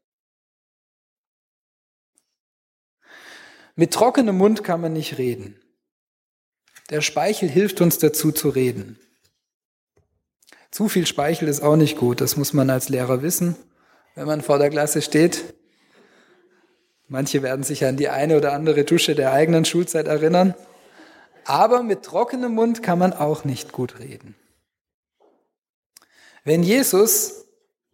Mit 3.79 3.93
trockenem 3.93 4.35
Mund 4.35 4.63
kann 4.63 4.81
man 4.81 4.93
nicht 4.93 5.19
reden. 5.19 5.55
Der 6.89 7.01
Speichel 7.01 7.47
hilft 7.47 7.79
uns 7.79 7.99
dazu 7.99 8.31
zu 8.31 8.49
reden. 8.49 8.97
Zu 10.71 10.89
viel 10.89 11.05
Speichel 11.05 11.47
ist 11.47 11.61
auch 11.61 11.75
nicht 11.75 11.95
gut, 11.95 12.19
das 12.19 12.37
muss 12.37 12.53
man 12.53 12.71
als 12.71 12.89
Lehrer 12.89 13.21
wissen, 13.21 13.55
wenn 14.15 14.25
man 14.25 14.41
vor 14.41 14.57
der 14.57 14.71
Klasse 14.71 15.03
steht. 15.03 15.53
Manche 17.07 17.43
werden 17.43 17.61
sich 17.61 17.85
an 17.85 17.97
die 17.97 18.09
eine 18.09 18.37
oder 18.37 18.53
andere 18.53 18.83
Dusche 18.83 19.13
der 19.13 19.31
eigenen 19.31 19.63
Schulzeit 19.63 20.07
erinnern. 20.07 20.55
Aber 21.45 21.83
mit 21.83 22.01
trockenem 22.01 22.55
Mund 22.55 22.81
kann 22.81 22.97
man 22.97 23.13
auch 23.13 23.45
nicht 23.45 23.73
gut 23.73 23.99
reden. 23.99 24.35
Wenn 26.43 26.63
Jesus 26.63 27.45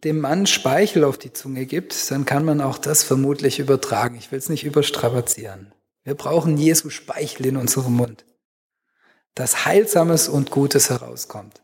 dem 0.04 0.20
Mann 0.20 0.46
Speichel 0.48 1.04
auf 1.04 1.18
die 1.18 1.34
Zunge 1.34 1.66
gibt, 1.66 2.12
dann 2.12 2.26
kann 2.26 2.46
man 2.46 2.62
auch 2.62 2.78
das 2.78 3.04
vermutlich 3.04 3.60
übertragen. 3.60 4.16
Ich 4.16 4.32
will 4.32 4.39
es 4.39 4.50
nicht 4.50 4.63
überstrapazieren. 4.63 5.74
Wir 6.04 6.16
brauchen 6.16 6.58
Jesu 6.58 6.89
Speichel 6.89 7.46
in 7.46 7.58
unserem 7.58 7.94
Mund, 7.94 8.26
dass 9.36 9.66
Heilsames 9.66 10.28
und 10.28 10.52
Gutes 10.52 10.89
herauskommt. 10.89 11.62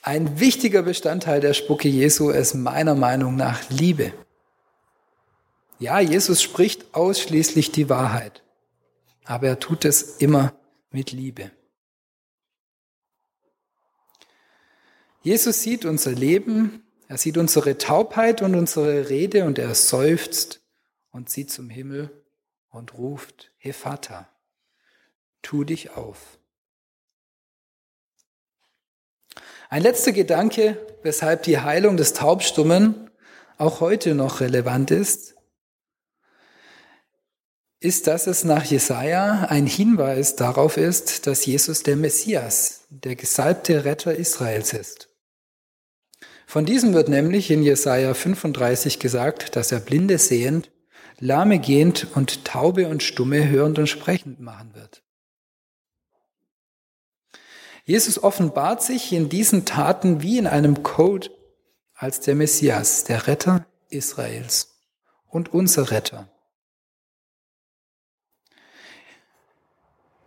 Ein 0.00 0.38
wichtiger 0.40 0.82
Bestandteil 0.82 1.40
der 1.40 1.52
Spucke 1.52 1.88
Jesu 1.88 2.30
ist 2.30 2.54
meiner 2.54 2.94
Meinung 2.94 3.36
nach 3.36 3.68
Liebe. 3.68 4.12
Ja, 5.78 6.00
Jesus 6.00 6.40
spricht 6.40 6.94
ausschließlich 6.94 7.72
die 7.72 7.90
Wahrheit, 7.90 8.42
aber 9.24 9.48
er 9.48 9.58
tut 9.58 9.84
es 9.84 10.16
immer 10.18 10.54
mit 10.90 11.12
Liebe. 11.12 11.50
Jesus 15.26 15.60
sieht 15.60 15.84
unser 15.84 16.12
Leben, 16.12 16.84
er 17.08 17.18
sieht 17.18 17.36
unsere 17.36 17.78
Taubheit 17.78 18.42
und 18.42 18.54
unsere 18.54 19.08
Rede 19.08 19.44
und 19.44 19.58
er 19.58 19.74
seufzt 19.74 20.60
und 21.10 21.28
sieht 21.28 21.50
zum 21.50 21.68
Himmel 21.68 22.24
und 22.70 22.96
ruft, 22.96 23.50
He 23.58 23.72
Vater, 23.72 24.28
tu 25.42 25.64
dich 25.64 25.90
auf. 25.96 26.38
Ein 29.68 29.82
letzter 29.82 30.12
Gedanke, 30.12 30.78
weshalb 31.02 31.42
die 31.42 31.58
Heilung 31.58 31.96
des 31.96 32.12
Taubstummen 32.12 33.10
auch 33.58 33.80
heute 33.80 34.14
noch 34.14 34.38
relevant 34.38 34.92
ist, 34.92 35.34
ist, 37.80 38.06
dass 38.06 38.28
es 38.28 38.44
nach 38.44 38.64
Jesaja 38.64 39.46
ein 39.48 39.66
Hinweis 39.66 40.36
darauf 40.36 40.76
ist, 40.76 41.26
dass 41.26 41.46
Jesus 41.46 41.82
der 41.82 41.96
Messias, 41.96 42.86
der 42.90 43.16
gesalbte 43.16 43.84
Retter 43.84 44.14
Israels 44.14 44.72
ist. 44.72 45.05
Von 46.46 46.64
diesem 46.64 46.94
wird 46.94 47.08
nämlich 47.08 47.50
in 47.50 47.62
Jesaja 47.64 48.14
35 48.14 49.00
gesagt, 49.00 49.56
dass 49.56 49.72
er 49.72 49.80
Blinde 49.80 50.16
sehend, 50.16 50.70
Lahme 51.18 51.58
gehend 51.58 52.06
und 52.14 52.44
Taube 52.44 52.88
und 52.88 53.02
Stumme 53.02 53.48
hörend 53.48 53.78
und 53.80 53.88
sprechend 53.88 54.38
machen 54.38 54.74
wird. 54.74 55.02
Jesus 57.84 58.22
offenbart 58.22 58.82
sich 58.82 59.12
in 59.12 59.28
diesen 59.28 59.64
Taten 59.64 60.22
wie 60.22 60.38
in 60.38 60.46
einem 60.46 60.82
Code 60.82 61.30
als 61.94 62.20
der 62.20 62.34
Messias, 62.34 63.04
der 63.04 63.26
Retter 63.26 63.66
Israels 63.90 64.76
und 65.28 65.52
unser 65.52 65.90
Retter. 65.90 66.28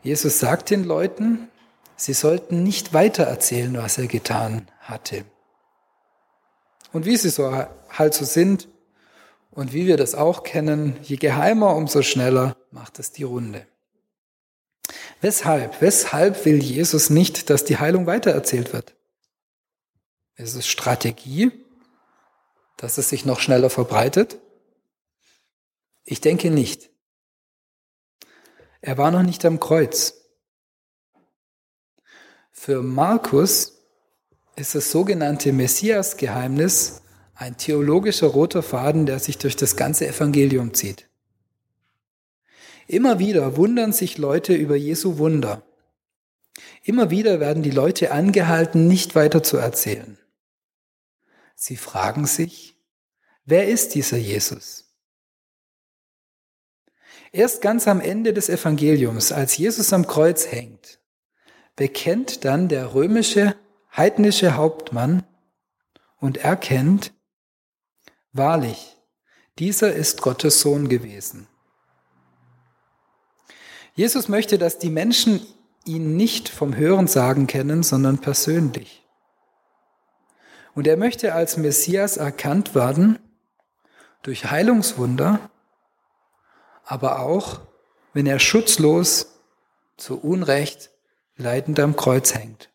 Jesus 0.01 0.39
sagt 0.39 0.69
den 0.69 0.83
Leuten, 0.83 1.49
sie 1.95 2.13
sollten 2.13 2.63
nicht 2.63 2.93
weitererzählen, 2.93 3.77
was 3.77 3.97
er 3.97 4.07
getan 4.07 4.69
hatte. 4.79 5.25
Und 6.91 7.05
wie 7.05 7.17
sie 7.17 7.29
so 7.29 7.51
halt 7.89 8.13
so 8.13 8.25
sind 8.25 8.67
und 9.51 9.73
wie 9.73 9.87
wir 9.87 9.97
das 9.97 10.15
auch 10.15 10.43
kennen, 10.43 10.97
je 11.03 11.17
geheimer, 11.17 11.75
umso 11.75 12.01
schneller 12.01 12.55
macht 12.71 12.99
es 12.99 13.11
die 13.11 13.23
Runde. 13.23 13.67
Weshalb? 15.21 15.81
Weshalb 15.81 16.45
will 16.45 16.61
Jesus 16.63 17.09
nicht, 17.09 17.49
dass 17.49 17.65
die 17.65 17.77
Heilung 17.77 18.05
weitererzählt 18.05 18.73
wird? 18.73 18.95
Ist 20.35 20.55
es 20.55 20.67
Strategie, 20.67 21.51
dass 22.77 22.97
es 22.97 23.09
sich 23.09 23.25
noch 23.25 23.39
schneller 23.39 23.69
verbreitet? 23.69 24.39
Ich 26.05 26.21
denke 26.21 26.49
nicht. 26.49 26.89
Er 28.81 28.97
war 28.97 29.11
noch 29.11 29.23
nicht 29.23 29.43
am 29.45 29.59
Kreuz. 29.59 30.15
Für 32.51 32.81
Markus 32.81 33.78
ist 34.59 34.75
das 34.75 34.91
sogenannte 34.91 35.53
Messias-Geheimnis 35.53 37.01
ein 37.33 37.55
theologischer 37.57 38.27
roter 38.27 38.61
Faden, 38.61 39.05
der 39.05 39.19
sich 39.19 39.37
durch 39.37 39.55
das 39.55 39.77
ganze 39.77 40.07
Evangelium 40.07 40.73
zieht. 40.73 41.09
Immer 42.87 43.19
wieder 43.19 43.55
wundern 43.55 43.93
sich 43.93 44.17
Leute 44.17 44.53
über 44.53 44.75
Jesu 44.75 45.17
Wunder. 45.17 45.63
Immer 46.83 47.09
wieder 47.09 47.39
werden 47.39 47.63
die 47.63 47.71
Leute 47.71 48.11
angehalten, 48.11 48.87
nicht 48.87 49.15
weiter 49.15 49.41
zu 49.43 49.57
erzählen. 49.57 50.17
Sie 51.55 51.77
fragen 51.77 52.25
sich, 52.25 52.75
wer 53.45 53.67
ist 53.67 53.95
dieser 53.95 54.17
Jesus? 54.17 54.85
Erst 57.31 57.61
ganz 57.61 57.87
am 57.87 58.01
Ende 58.01 58.33
des 58.33 58.49
Evangeliums, 58.49 59.31
als 59.31 59.55
Jesus 59.55 59.93
am 59.93 60.07
Kreuz 60.07 60.51
hängt, 60.51 60.99
bekennt 61.75 62.43
dann 62.43 62.67
der 62.67 62.93
römische 62.93 63.55
heidnische 63.95 64.55
Hauptmann 64.55 65.23
und 66.19 66.37
erkennt, 66.37 67.13
wahrlich, 68.31 68.97
dieser 69.57 69.93
ist 69.93 70.21
Gottes 70.21 70.61
Sohn 70.61 70.89
gewesen. 70.89 71.47
Jesus 73.93 74.29
möchte, 74.29 74.57
dass 74.57 74.79
die 74.79 74.89
Menschen 74.89 75.45
ihn 75.85 76.15
nicht 76.15 76.49
vom 76.49 76.75
Hörensagen 76.75 77.47
kennen, 77.47 77.83
sondern 77.83 78.19
persönlich. 78.19 79.05
Und 80.75 80.87
er 80.87 80.97
möchte 80.97 81.33
als 81.33 81.57
Messias 81.57 82.15
erkannt 82.17 82.75
werden 82.75 83.19
durch 84.21 84.49
Heilungswunder, 84.49 85.49
aber 86.85 87.19
auch, 87.19 87.59
wenn 88.13 88.25
er 88.25 88.39
schutzlos 88.39 89.41
zu 89.97 90.19
Unrecht 90.19 90.91
leidend 91.35 91.79
am 91.79 91.95
Kreuz 91.95 92.33
hängt. 92.35 92.69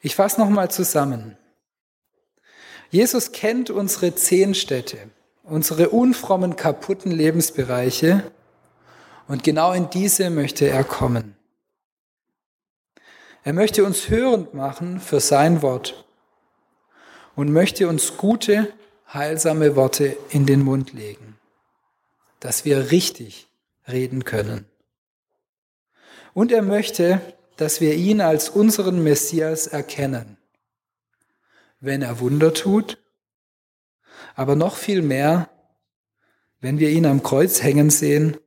Ich 0.00 0.16
fasse 0.16 0.40
nochmal 0.40 0.70
zusammen. 0.70 1.36
Jesus 2.90 3.32
kennt 3.32 3.70
unsere 3.70 4.14
zehn 4.14 4.54
Städte, 4.54 4.98
unsere 5.44 5.90
unfrommen, 5.90 6.56
kaputten 6.56 7.12
Lebensbereiche 7.12 8.30
und 9.28 9.44
genau 9.44 9.72
in 9.72 9.90
diese 9.90 10.30
möchte 10.30 10.68
er 10.68 10.82
kommen. 10.82 11.36
Er 13.44 13.52
möchte 13.52 13.84
uns 13.84 14.08
hörend 14.08 14.54
machen 14.54 15.00
für 15.00 15.20
sein 15.20 15.62
Wort 15.62 16.04
und 17.36 17.52
möchte 17.52 17.88
uns 17.88 18.16
gute, 18.16 18.72
heilsame 19.12 19.76
Worte 19.76 20.16
in 20.30 20.46
den 20.46 20.62
Mund 20.62 20.92
legen, 20.92 21.38
dass 22.40 22.64
wir 22.64 22.90
richtig 22.90 23.48
reden 23.88 24.24
können. 24.24 24.66
Und 26.34 26.52
er 26.52 26.62
möchte, 26.62 27.20
dass 27.60 27.82
wir 27.82 27.94
ihn 27.94 28.22
als 28.22 28.48
unseren 28.48 29.04
Messias 29.04 29.66
erkennen, 29.66 30.38
wenn 31.78 32.00
er 32.00 32.18
Wunder 32.18 32.54
tut, 32.54 32.98
aber 34.34 34.56
noch 34.56 34.76
viel 34.76 35.02
mehr, 35.02 35.50
wenn 36.60 36.78
wir 36.78 36.88
ihn 36.88 37.04
am 37.04 37.22
Kreuz 37.22 37.62
hängen 37.62 37.90
sehen 37.90 38.38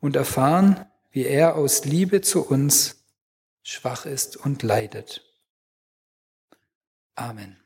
und 0.00 0.14
erfahren, 0.14 0.86
wie 1.10 1.24
er 1.24 1.56
aus 1.56 1.84
Liebe 1.84 2.20
zu 2.20 2.46
uns 2.46 3.04
schwach 3.62 4.06
ist 4.06 4.36
und 4.36 4.62
leidet. 4.62 5.24
Amen. 7.16 7.57